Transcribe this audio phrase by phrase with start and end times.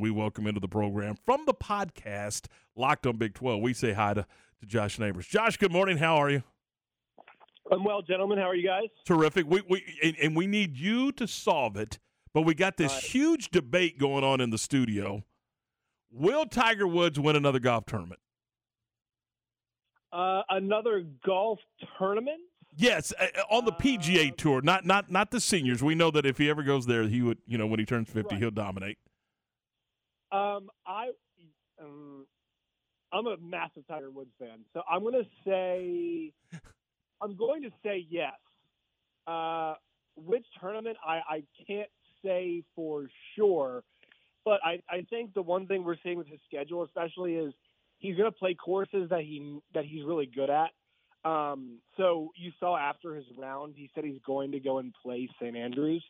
[0.00, 3.60] We welcome into the program from the podcast Locked on Big 12.
[3.60, 4.26] We say hi to,
[4.60, 5.26] to Josh Neighbors.
[5.26, 5.98] Josh, good morning.
[5.98, 6.44] How are you?
[7.72, 8.38] I'm well, gentlemen.
[8.38, 8.90] How are you guys?
[9.04, 9.46] Terrific.
[9.48, 11.98] We, we and, and we need you to solve it,
[12.32, 13.02] but we got this right.
[13.02, 15.24] huge debate going on in the studio.
[16.12, 18.20] Will Tiger Woods win another golf tournament?
[20.12, 21.58] Uh, another golf
[21.98, 22.38] tournament?
[22.76, 25.82] Yes, uh, on the PGA Uh, tour, not not not the seniors.
[25.82, 28.08] We know that if he ever goes there, he would, you know, when he turns
[28.08, 28.40] 50, Right.
[28.40, 28.98] he'll dominate.
[30.30, 31.10] Um, I,
[31.80, 32.26] um,
[33.12, 36.32] I'm a massive Tiger Woods fan, so I'm going to say,
[37.22, 38.32] I'm going to say yes.
[39.26, 39.74] Uh,
[40.16, 40.96] which tournament?
[41.06, 41.88] I, I can't
[42.24, 43.84] say for sure,
[44.44, 47.52] but I, I think the one thing we're seeing with his schedule, especially, is
[47.98, 50.70] he's going to play courses that he that he's really good at.
[51.24, 55.28] Um, so you saw after his round, he said he's going to go and play
[55.40, 55.56] St.
[55.56, 56.04] Andrews.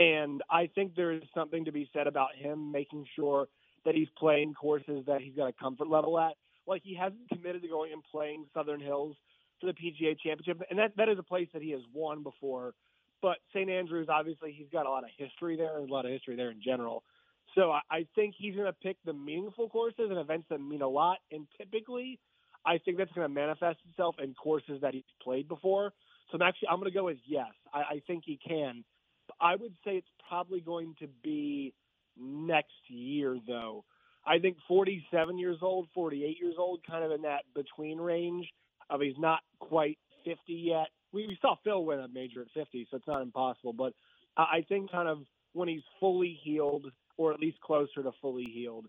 [0.00, 3.48] And I think there is something to be said about him making sure
[3.84, 6.34] that he's playing courses that he's got a comfort level at.
[6.66, 9.16] Like he hasn't committed to going and playing Southern Hills
[9.60, 12.74] for the PGA Championship, and that that is a place that he has won before.
[13.20, 13.70] But St.
[13.70, 16.50] Andrews, obviously, he's got a lot of history there, and a lot of history there
[16.50, 17.04] in general.
[17.54, 20.82] So I, I think he's going to pick the meaningful courses and events that mean
[20.82, 21.18] a lot.
[21.30, 22.18] And typically,
[22.64, 25.92] I think that's going to manifest itself in courses that he's played before.
[26.30, 27.50] So I'm actually I'm going to go with yes.
[27.72, 28.84] I, I think he can.
[29.40, 31.74] I would say it's probably going to be
[32.18, 33.84] next year, though.
[34.26, 38.48] I think 47 years old, 48 years old, kind of in that between range
[38.90, 40.88] of he's not quite 50 yet.
[41.12, 43.72] We, we saw Phil win a major at 50, so it's not impossible.
[43.72, 43.94] But
[44.36, 45.20] I I think kind of
[45.52, 48.86] when he's fully healed, or at least closer to fully healed,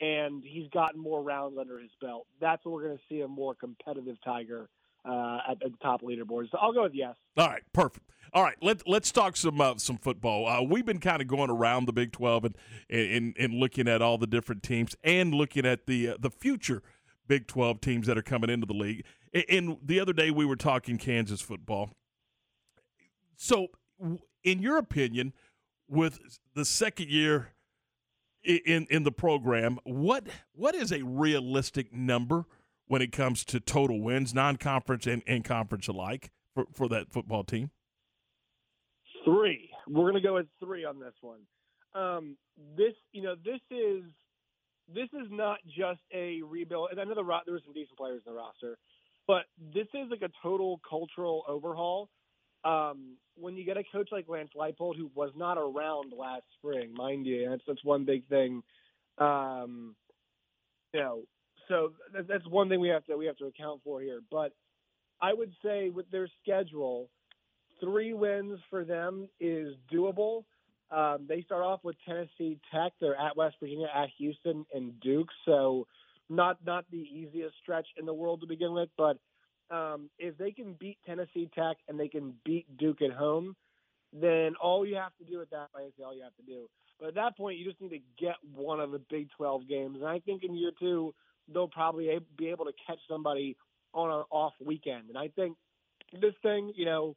[0.00, 3.28] and he's gotten more rounds under his belt, that's when we're going to see a
[3.28, 4.68] more competitive Tiger
[5.08, 6.50] uh, at, the top leaderboards.
[6.50, 7.14] So I'll go with yes.
[7.36, 8.10] All right, perfect.
[8.32, 10.46] All right, let let's talk some uh, some football.
[10.46, 12.56] Uh, we've been kind of going around the Big Twelve and,
[12.90, 16.82] and and looking at all the different teams and looking at the uh, the future
[17.28, 19.04] Big Twelve teams that are coming into the league.
[19.32, 21.90] And, and the other day we were talking Kansas football.
[23.36, 23.68] So,
[24.42, 25.32] in your opinion,
[25.88, 26.18] with
[26.54, 27.52] the second year
[28.42, 32.44] in in the program, what what is a realistic number
[32.86, 37.44] when it comes to total wins, non conference and, conference alike for, for that football
[37.44, 37.70] team?
[39.24, 39.70] Three.
[39.88, 41.40] We're going to go with three on this one.
[41.94, 42.36] Um,
[42.76, 44.04] this, you know, this is
[44.92, 46.90] this is not just a rebuild.
[46.90, 48.78] And I know the there were some decent players in the roster,
[49.26, 49.44] but
[49.74, 52.08] this is like a total cultural overhaul.
[52.64, 56.92] Um, when you get a coach like Lance Leipold, who was not around last spring,
[56.94, 58.62] mind you, that's that's one big thing.
[59.18, 59.94] Um,
[60.92, 61.22] you know,
[61.68, 61.92] so
[62.28, 64.20] that's one thing we have to we have to account for here.
[64.30, 64.52] But
[65.20, 67.08] I would say with their schedule,
[67.80, 70.44] three wins for them is doable.
[70.90, 72.92] Um, they start off with Tennessee Tech.
[73.00, 75.28] They're at West Virginia, at Houston, and Duke.
[75.44, 75.86] So
[76.28, 78.88] not not the easiest stretch in the world to begin with.
[78.96, 79.18] But
[79.74, 83.56] um, if they can beat Tennessee Tech and they can beat Duke at home,
[84.12, 86.68] then all you have to do at that point is all you have to do.
[86.98, 89.96] But at that point, you just need to get one of the Big 12 games.
[90.00, 91.14] And I think in year two,
[91.52, 93.56] they'll probably be able to catch somebody
[93.94, 95.08] on an off weekend.
[95.08, 95.56] And I think
[96.12, 97.16] this thing, you know,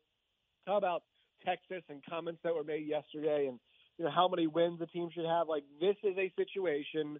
[0.65, 1.03] how about
[1.45, 3.59] Texas and comments that were made yesterday and
[3.97, 7.19] you know how many wins the team should have like this is a situation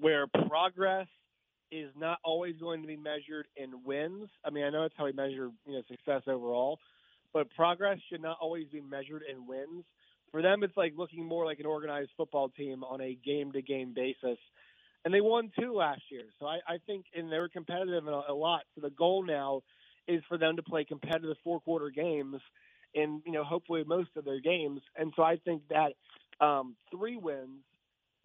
[0.00, 1.06] where progress
[1.70, 4.28] is not always going to be measured in wins.
[4.44, 6.78] I mean, I know that's how we measure, you know, success overall,
[7.32, 9.84] but progress should not always be measured in wins.
[10.30, 13.62] For them it's like looking more like an organized football team on a game to
[13.62, 14.38] game basis.
[15.06, 16.24] And they won two last year.
[16.40, 18.62] So I, I think and they were competitive a, a lot.
[18.74, 19.62] So the goal now
[20.08, 22.40] is for them to play competitive four quarter games
[22.92, 24.80] in you know hopefully most of their games.
[24.96, 25.92] And so I think that
[26.44, 27.62] um, three wins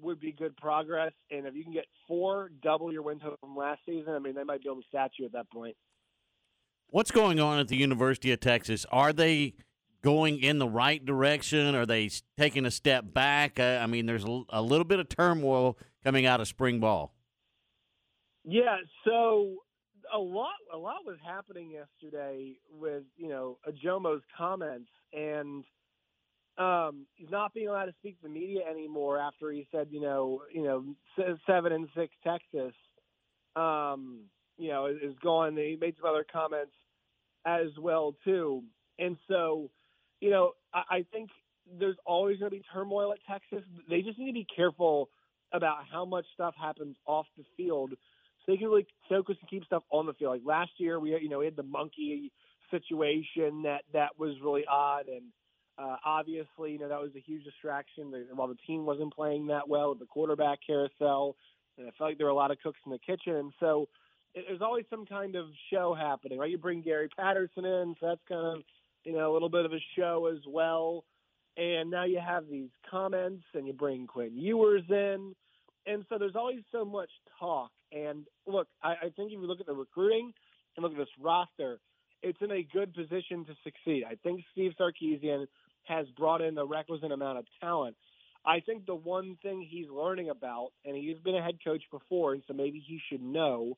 [0.02, 1.12] would be good progress.
[1.30, 4.34] And if you can get four, double your win total from last season, I mean
[4.34, 5.75] they might be able to stat you at that point.
[6.88, 8.88] What's going on at the University of Texas?
[8.92, 9.53] Are they
[10.03, 11.75] going in the right direction?
[11.75, 13.59] Are they taking a step back?
[13.59, 17.13] I mean, there's a little bit of turmoil coming out of spring ball.
[18.44, 19.57] Yeah, so
[20.13, 25.63] a lot a lot was happening yesterday with, you know, Ajomo's comments and
[26.57, 30.01] um he's not being allowed to speak to the media anymore after he said, you
[30.01, 30.83] know, you know,
[31.47, 32.74] 7 and 6 Texas
[33.56, 34.24] um
[34.57, 35.57] you know, is, is gone.
[35.57, 36.74] He made some other comments
[37.45, 38.63] as well too.
[39.00, 39.71] And so,
[40.21, 41.29] you know, I, I think
[41.79, 43.63] there's always going to be turmoil at Texas.
[43.89, 45.09] They just need to be careful
[45.51, 49.65] about how much stuff happens off the field so they can really focus and keep
[49.65, 50.31] stuff on the field.
[50.35, 52.31] Like last year, we you know we had the monkey
[52.69, 55.23] situation that that was really odd, and
[55.77, 59.68] Uh, obviously, you know that was a huge distraction while the team wasn't playing that
[59.68, 61.35] well with the quarterback carousel,
[61.77, 63.35] and I felt like there were a lot of cooks in the kitchen.
[63.35, 63.88] And so
[64.35, 66.51] there's always some kind of show happening, right?
[66.51, 68.63] You bring Gary Patterson in, so that's kind of
[69.03, 71.03] you know a little bit of a show as well.
[71.57, 75.36] And now you have these comments, and you bring Quinn Ewers in,
[75.86, 77.09] and so there's always so much
[77.39, 77.71] talk.
[77.92, 80.31] And look, I, I think if you look at the recruiting
[80.75, 81.80] and look at this roster,
[82.24, 84.03] it's in a good position to succeed.
[84.09, 85.45] I think Steve Sarkisian
[85.83, 87.95] has brought in the requisite amount of talent.
[88.45, 92.33] I think the one thing he's learning about, and he's been a head coach before,
[92.33, 93.77] and so maybe he should know,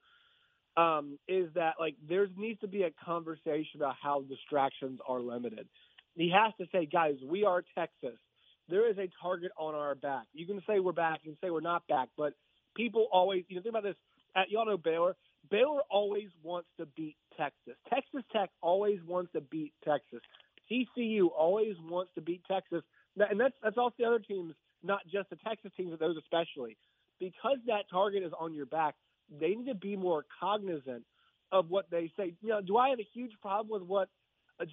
[0.78, 5.68] um, is that like there needs to be a conversation about how distractions are limited.
[6.16, 8.18] He has to say, guys, we are Texas.
[8.70, 10.26] There is a target on our back.
[10.34, 12.34] You can say we're back, you can say we're not back, but
[12.76, 13.96] people always, you know, think about this.
[14.36, 15.16] At, y'all know Baylor.
[15.52, 17.76] Baylor always wants to beat Texas.
[17.90, 20.22] Texas Tech always wants to beat Texas.
[20.72, 22.82] TCU always wants to beat Texas,
[23.18, 26.78] and that's that's also the other teams, not just the Texas teams, but those especially,
[27.20, 28.96] because that target is on your back.
[29.30, 31.04] They need to be more cognizant
[31.52, 32.34] of what they say.
[32.42, 34.10] You know, do I have a huge problem with what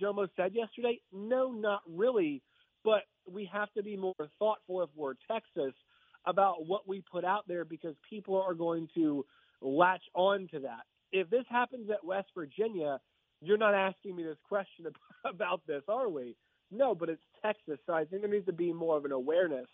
[0.00, 1.00] Jomo said yesterday?
[1.12, 2.42] No, not really.
[2.84, 5.74] But we have to be more thoughtful if we're Texas
[6.26, 9.24] about what we put out there because people are going to
[9.60, 10.82] latch on to that.
[11.12, 12.98] If this happens at West Virginia,
[13.42, 14.86] you're not asking me this question
[15.24, 16.36] about this, are we?
[16.70, 17.78] No, but it's Texas.
[17.86, 19.66] So I think there needs to be more of an awareness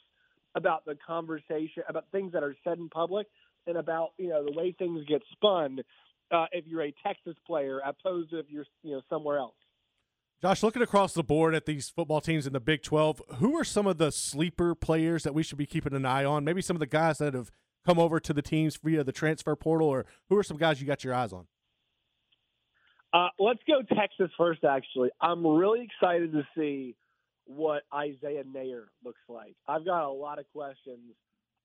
[0.55, 3.27] about the conversation, about things that are said in public,
[3.67, 5.81] and about you know the way things get spun
[6.31, 9.55] uh, if you're a Texas player opposed to if you're you know somewhere else.
[10.43, 13.65] Josh, looking across the board at these football teams in the Big 12, who are
[13.65, 16.45] some of the sleeper players that we should be keeping an eye on?
[16.45, 17.51] Maybe some of the guys that have
[17.87, 20.87] come over to the teams via the transfer portal, or who are some guys you
[20.87, 21.47] got your eyes on?
[23.15, 25.09] Uh, let's go Texas first, actually.
[25.23, 26.97] I'm really excited to see
[27.47, 29.55] what Isaiah Neyor looks like.
[29.67, 31.15] I've got a lot of questions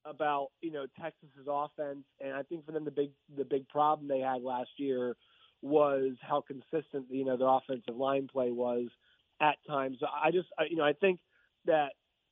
[0.05, 4.07] about, you know, Texas's offense, and I think for them the big the big problem
[4.07, 5.15] they had last year
[5.61, 8.87] was how consistent, you know, their offensive line play was
[9.39, 9.97] at times.
[10.01, 11.19] I just, you know, I think
[11.65, 11.89] that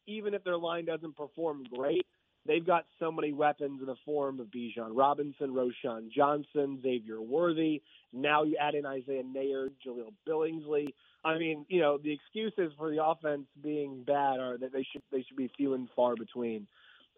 [0.07, 2.05] even if their line doesn't perform great,
[2.47, 7.81] they've got so many weapons in the form of Bijan Robinson, Roschon Johnson, Xavier Worthy.
[8.11, 10.87] Now you add in Isaiah Neyor, Jahleel Billingsley.
[11.23, 15.03] I mean, you know, the excuses for the offense being bad are that they should
[15.11, 16.65] they should be few and far between.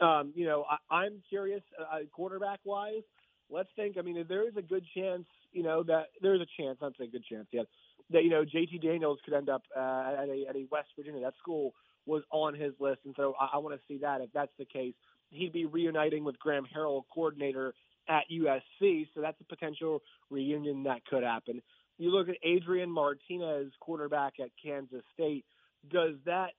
[0.01, 3.03] Um, you know, I, I'm curious, uh, quarterback wise.
[3.49, 3.97] Let's think.
[3.97, 6.79] I mean, there is a good chance, you know, that there is a chance.
[6.81, 7.65] I'm saying good chance, yet
[8.11, 11.21] that you know JT Daniels could end up uh, at a at a West Virginia.
[11.21, 11.73] That school
[12.05, 14.21] was on his list, and so I, I want to see that.
[14.21, 14.93] If that's the case,
[15.29, 17.73] he'd be reuniting with Graham Harrell, coordinator
[18.09, 19.07] at USC.
[19.13, 21.61] So that's a potential reunion that could happen.
[21.97, 25.45] You look at Adrian Martinez, quarterback at Kansas State.
[25.91, 26.51] Does that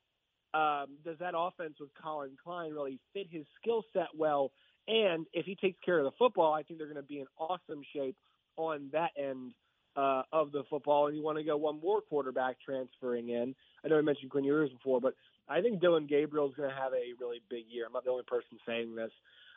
[0.54, 4.52] um, does that offense with Collin Klein really fit his skill set well?
[4.88, 7.26] And if he takes care of the football, I think they're going to be in
[7.38, 8.16] awesome shape
[8.56, 9.52] on that end
[9.96, 11.06] uh, of the football.
[11.06, 13.54] And you want to go one more quarterback transferring in.
[13.84, 15.14] I know I mentioned Quinn Ewers before, but
[15.48, 17.86] I think Dillon Gabriel is going to have a really big year.
[17.86, 19.10] I'm not the only person saying this.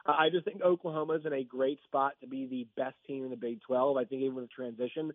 [0.06, 3.31] I just think Oklahoma is in a great spot to be the best team in
[3.31, 3.98] the Big 12.
[3.98, 5.12] I think even with the transition,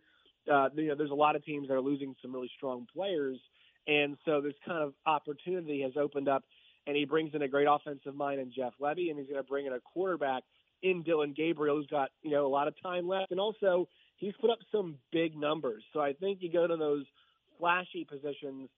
[0.53, 3.39] uh, you know, there's a lot of teams that are losing some really strong players,
[3.87, 6.45] and so this kind of opportunity has opened up.
[6.87, 9.43] And he brings in a great offensive mind in Jeff Lebby, and he's going to
[9.43, 10.43] bring in a quarterback
[10.83, 14.33] in Dillon Gabriel, who's got you know a lot of time left, and also he's
[14.41, 15.83] put up some big numbers.
[15.93, 17.05] So I think you go to those
[17.59, 18.71] flashy positions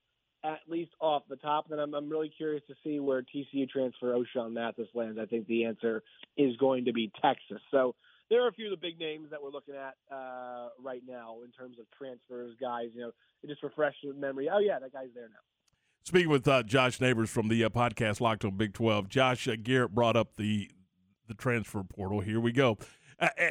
[0.45, 1.71] at least off the top.
[1.71, 5.19] And I'm, I'm really curious to see where TCU transfer Ochaun Mathis lands.
[5.21, 6.03] I think the answer
[6.37, 7.61] is going to be Texas.
[7.71, 7.95] So
[8.31, 11.39] there are a few of the big names that we're looking at uh, right now
[11.45, 12.89] in terms of transfers, guys.
[12.95, 13.13] You know,
[13.43, 14.49] it just refreshes memory.
[14.53, 15.43] Oh yeah, that guy's there now.
[16.05, 19.57] Speaking with uh, Josh Neighbors from the uh, podcast Locked on Big Twelve, Josh uh,
[19.63, 20.71] Garrett brought up the
[21.29, 22.21] the transfer portal.
[22.21, 22.79] Here we go.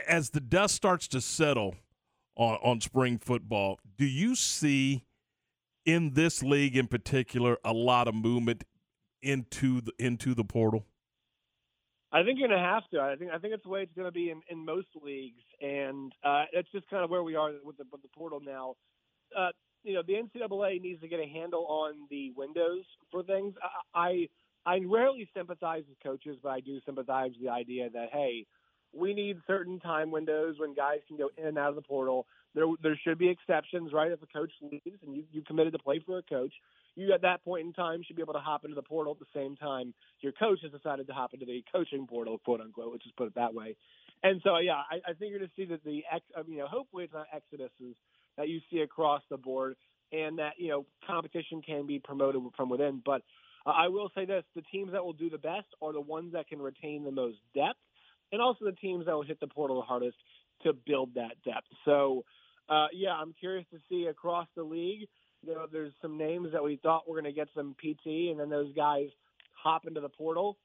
[0.07, 1.75] As the dust starts to settle
[2.35, 5.05] on, on spring football, do you see
[5.85, 8.65] in this league in particular a lot of movement
[9.21, 10.85] into the into the portal?
[12.13, 12.99] I think you're going to have to.
[12.99, 15.43] I think I think it's the way it's going to be in, in most leagues,
[15.61, 18.75] and uh, that's just kind of where we are with the, with the portal now.
[19.37, 19.49] Uh,
[19.83, 23.53] you know, the NCAA needs to get a handle on the windows for things.
[23.95, 24.27] I,
[24.65, 28.45] I I rarely sympathize with coaches, but I do sympathize with the idea that hey,
[28.93, 32.25] we need certain time windows when guys can go in and out of the portal.
[32.53, 34.12] There, there should be exceptions, right?
[34.12, 36.53] If a coach leaves and you, you committed to play for a coach,
[36.95, 39.19] you at that point in time should be able to hop into the portal at
[39.19, 42.91] the same time your coach has decided to hop into the coaching portal, quote unquote.
[42.91, 43.77] Let's just put it that way.
[44.24, 46.67] And so, yeah, I, I think you're going to see that the ex, you know,
[46.67, 47.95] hopefully it's not exoduses
[48.38, 49.75] that you see across the board.
[50.12, 53.01] and that you know competition can be promoted from within.
[53.05, 53.21] But
[53.65, 56.48] I will say this: the teams that will do the best are the ones that
[56.48, 57.79] can retain the most depth,
[58.31, 60.17] and also the teams that will hit the portal the hardest
[60.63, 61.67] to build that depth.
[61.85, 62.23] So,
[62.69, 65.07] uh, yeah, I'm curious to see across the league.
[65.45, 68.39] You know, there's some names that we thought were going to get some PT, and
[68.39, 69.07] then those guys
[69.53, 70.57] hop into the portal,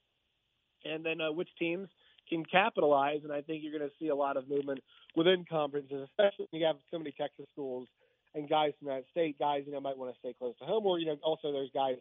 [0.85, 1.89] and then uh, which teams
[2.29, 3.21] can capitalize.
[3.25, 4.81] And I think you're going to see a lot of movement
[5.15, 7.89] within conferences, especially when you have so many Texas schools
[8.35, 9.39] and guys from that state.
[9.39, 11.71] Guys, you know, might want to stay close to home, or you know, also there's
[11.73, 11.97] guys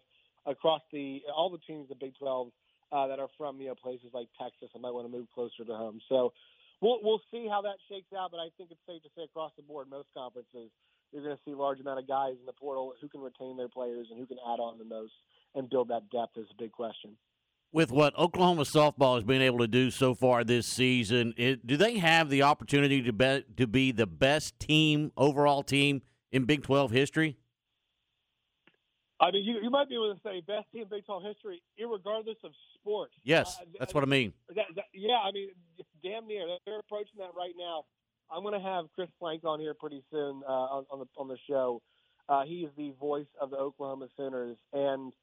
[0.46, 2.50] across the all the teams, the Big 12,
[2.92, 5.64] uh, that are from you know places like Texas and might want to move closer
[5.66, 6.00] to home.
[6.10, 6.34] So
[6.82, 8.32] we'll we'll see how that shakes out.
[8.32, 10.72] But I think it's safe to say across the board, most conferences,
[11.12, 13.58] you're going to see a large amount of guys in the portal who can retain
[13.58, 15.14] their players and who can add on the most
[15.56, 17.12] and build that depth is a big question.
[17.72, 21.76] With what Oklahoma softball has been able to do so far this season, it, do
[21.76, 26.02] they have the opportunity to be, to be the best team overall team
[26.32, 27.38] in Big 12 history?
[29.20, 31.62] I mean, you, you might be able to say best team in Big 12 history,
[31.80, 33.12] regardless of sport.
[33.24, 34.34] Yes, uh, that's what I mean.
[34.54, 35.50] That, that, yeah, I mean,
[36.04, 36.46] damn near.
[36.66, 37.86] They're approaching that right now.
[38.30, 41.28] I'm going to have Chris Plank on here pretty soon uh, on, on the on
[41.28, 41.82] the show.
[42.28, 45.14] Uh, he is the voice of the Oklahoma Sooners, and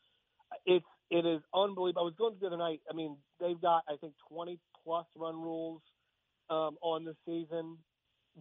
[0.67, 2.03] it's it is unbelievable.
[2.03, 2.81] I was going through the other night.
[2.91, 5.83] I mean, they've got I think 20 plus run rules
[6.49, 7.77] um, on the season.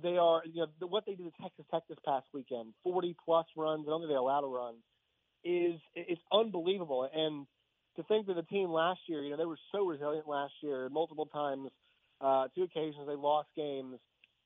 [0.01, 3.47] They are you know what they did to Texas Tech this past weekend, 40 plus
[3.57, 3.85] runs.
[3.87, 4.75] I don't think they allowed a run.
[5.43, 7.09] Is it's unbelievable.
[7.13, 7.47] And
[7.95, 10.87] to think that the team last year, you know, they were so resilient last year.
[10.89, 11.69] Multiple times,
[12.21, 13.97] uh, two occasions they lost games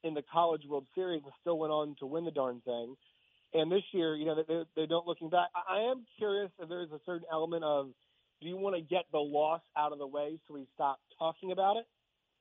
[0.03, 2.95] in the College World Series and still went on to win the darn thing.
[3.53, 5.49] And this year, you know, they, they don't looking back.
[5.55, 7.89] I am curious if there's a certain element of
[8.41, 11.51] do you want to get the loss out of the way so we stop talking
[11.51, 11.85] about it?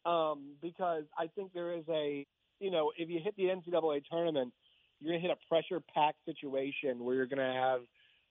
[0.05, 2.27] Um, because I think there is a,
[2.61, 4.53] you know, if you hit the NCAA tournament,
[5.01, 7.81] you're going to hit a pressure packed situation where you're going to have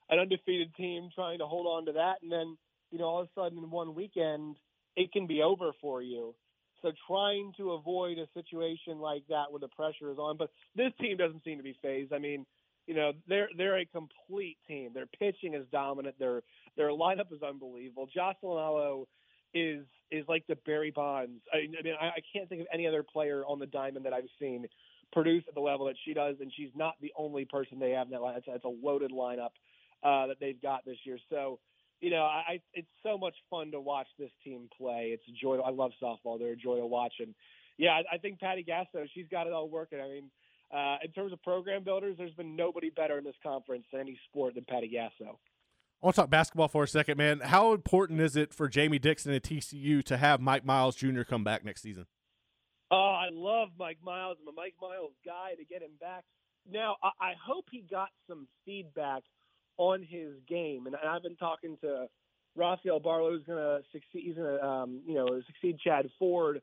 [0.10, 2.16] an undefeated team trying to hold on to that.
[2.22, 2.58] And then,
[2.92, 4.58] you know, all of a sudden in one weekend,
[4.96, 6.36] it can be over for you.
[6.82, 10.38] So trying to avoid a situation like that where the pressure is on.
[10.38, 12.14] But this team doesn't seem to be phased.
[12.14, 12.46] I mean,
[12.88, 14.92] you know they're they're a complete team.
[14.94, 16.16] Their pitching is dominant.
[16.20, 16.42] Their
[16.76, 18.10] their lineup is unbelievable.
[18.14, 19.08] Jocelyn Alo
[19.54, 21.42] is is like the Barry Bonds.
[21.54, 24.14] I, I mean, I, I can't think of any other player on the diamond that
[24.14, 24.68] I've seen
[25.12, 28.08] produce at the level that she does, and she's not the only person they have
[28.08, 28.36] in that line.
[28.36, 29.52] It's, it's a loaded lineup
[30.04, 31.18] uh, that they've got this year.
[31.30, 31.60] So,
[32.02, 35.12] you know, I, it's so much fun to watch this team play.
[35.14, 35.60] It's a joy.
[35.60, 36.38] I love softball.
[36.38, 37.34] They're a joy to watch, and
[37.78, 40.00] yeah, I, I think Patty Gasso, she's got it all working.
[40.00, 40.30] I mean
[40.74, 44.20] uh, in terms of program builders, there's been nobody better in this conference than any
[44.30, 45.30] sport than Patty Gasso.
[45.30, 47.42] I want to talk basketball for a second, man.
[47.42, 51.22] How important is it for Jamie Dixon and TCU to have Mike Miles Jr.
[51.22, 52.08] come back next season?
[52.92, 54.38] Oh, I love Mike Miles.
[54.42, 56.24] I'm a Mike Miles guy to get him back.
[56.70, 59.24] Now, I, I hope he got some feedback
[59.78, 62.08] on his game, and I've been talking to
[62.56, 64.24] Rafael Barlowe, who's going to succeed.
[64.26, 66.62] He's going to, um, you know, succeed Chad Ford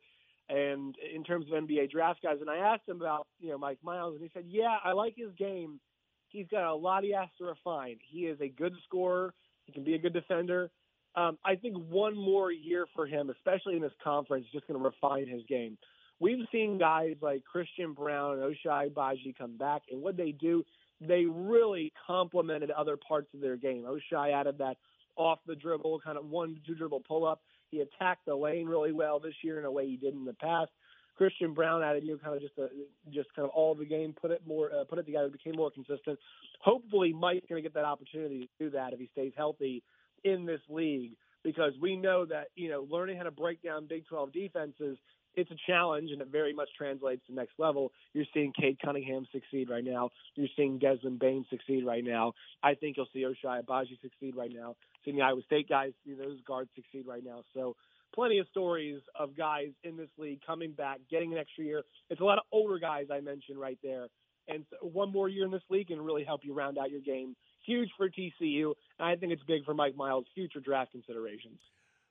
[0.49, 2.39] and in terms of NBA draft guys.
[2.41, 5.15] And I asked him about, you know, Mike Miles, and he said, yeah, I like
[5.17, 5.81] his game.
[6.29, 7.97] He's got a lot he has to refine.
[8.09, 9.35] He is a good scorer.
[9.65, 10.71] He can be a good defender.
[11.17, 14.79] Um, I think one more year for him, especially in this conference, is just going
[14.79, 15.77] to refine his game.
[16.21, 20.65] We've seen guys like Christian Braun and Ochai Agbaji come back, and what they do,
[21.01, 23.85] they really complemented other parts of their game.
[23.85, 24.77] Ochai added that
[25.17, 27.43] off the dribble, kind of one two dribble pull up.
[27.71, 30.35] He attacked the lane really well this year in a way he did in the
[30.35, 30.71] past.
[31.17, 32.69] Christian Braun added you know, kind of just a,
[33.13, 35.71] just kind of all the game, put it more, uh, put it together, became more
[35.71, 36.19] consistent.
[36.61, 39.83] Hopefully, Mike's going to get that opportunity to do that if he stays healthy
[40.25, 41.13] in this league,
[41.45, 44.97] because we know that you know learning how to break down Big 12 defenses
[45.35, 47.93] it's a challenge and it very much translates to next level.
[48.13, 50.11] You're seeing Cade Cunningham succeed right now.
[50.35, 52.33] You're seeing Desmond Bane succeed right now.
[52.63, 54.77] I think you'll see Ochai Agbaji succeed right now.
[55.05, 57.43] Seeing the Iowa State guys, those guards succeed right now.
[57.55, 57.77] So
[58.15, 61.83] plenty of stories of guys in this league coming back, getting an extra year.
[62.09, 64.07] It's a lot of older guys I mentioned right there.
[64.49, 67.01] And so one more year in this league can really help you round out your
[67.01, 67.37] game.
[67.67, 71.61] Huge for TCU, and I think it's big for Mike Miles' future draft considerations.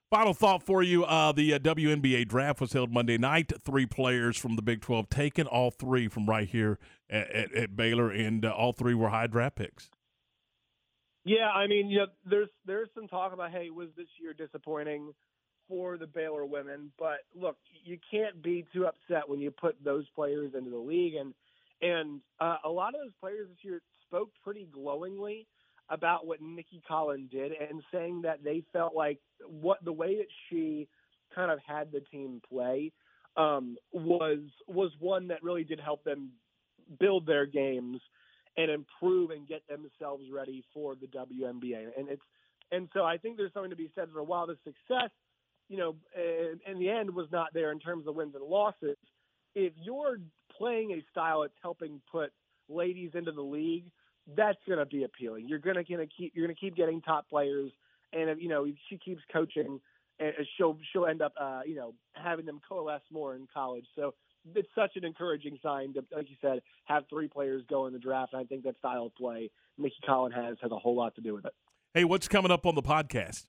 [0.09, 3.51] Final thought for you: uh, the uh, WNBA draft was held Monday night.
[3.63, 7.75] Three players from the Big Twelve taken, all three from right here at, at, at
[7.75, 9.91] Baylor, and uh, all three were high draft picks.
[11.25, 15.13] Yeah, I mean, you know, there's there's some talk about hey, was this year disappointing
[15.67, 16.91] for the Baylor women?
[16.97, 21.13] But look, you can't be too upset when you put those players into the league,
[21.13, 21.35] and
[21.83, 25.45] and uh, a lot of those players this year spoke pretty glowingly
[25.89, 30.27] about what Nicki Collen did and saying that they felt like what the way that
[30.49, 30.87] she
[31.33, 32.91] kind of had the team play
[33.37, 36.31] um, was was one that really did help them
[36.99, 37.99] build their games
[38.57, 41.87] and improve and get themselves ready for the WNBA.
[41.97, 42.21] And it's
[42.71, 45.09] and so I think there's something to be said for while the success,
[45.69, 48.97] you know, in, in the end was not there in terms of wins and losses.
[49.55, 50.19] If you're
[50.55, 52.31] playing a style that's helping put
[52.67, 53.91] ladies into the league,
[54.35, 55.47] that's going to be appealing.
[55.47, 57.71] You're going to keep you're going to keep getting top players,
[58.13, 59.79] and if, you know if she keeps coaching,
[60.19, 63.85] and she'll she'll end up uh, you know having them coalesce more in college.
[63.95, 64.13] So
[64.55, 67.99] it's such an encouraging sign to, like you said, have three players go in the
[67.99, 68.33] draft.
[68.33, 71.21] And I think that style of play Nicki Collen has has a whole lot to
[71.21, 71.53] do with it.
[71.93, 73.45] Hey, what's coming up on the podcast?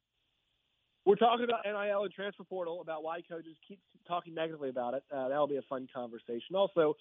[1.06, 5.02] We're talking about NIL and transfer portal, about why coaches keep talking negatively about it.
[5.10, 6.54] Uh, that'll be a fun conversation.
[6.54, 6.94] Also,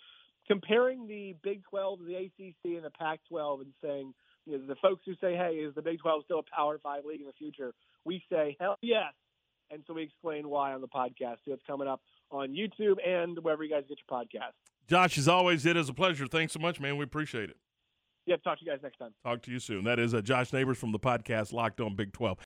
[0.49, 4.13] comparing the Big 12, the ACC, and the Pac 12 and saying,
[4.45, 7.05] you know, the folks who say, hey, is the Big 12 still a Power 5
[7.05, 7.73] league in the future?
[8.05, 9.13] We say, hell yes.
[9.71, 11.37] And so we explain why on the podcast.
[11.45, 12.01] So it's coming up
[12.31, 14.53] on YouTube and wherever you guys get your podcast.
[14.87, 16.25] Josh, as always, it is a pleasure.
[16.25, 16.97] Thanks so much, man.
[16.97, 17.57] We appreciate it.
[18.25, 19.11] Yeah, talk to you guys next time.
[19.23, 19.83] Talk to you soon.
[19.85, 22.37] That is uh, Josh Neighbors from the podcast Locked On Big 12.